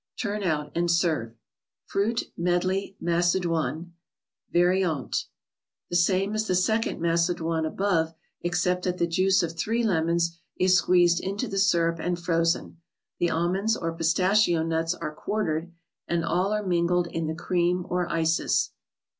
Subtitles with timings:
[0.19, 1.35] Turn out and serve.
[1.85, 3.91] fruit Healey ^acctiotne
[4.51, 5.25] (i&arfi
[5.91, 9.43] The same as t ^ ie secon d Macedoine above, ex' cept that the juice
[9.43, 12.77] of three lemons is squeezed into the syrup and frozen;
[13.19, 15.71] the almonds, or pistachio nuts are quartered,
[16.07, 18.71] and all are mingled in the cream or ices.